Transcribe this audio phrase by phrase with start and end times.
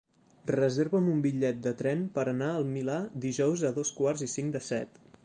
[0.51, 2.97] Reserva'm un bitllet de tren per anar al Milà
[3.29, 4.99] dijous a dos quarts i cinc de set.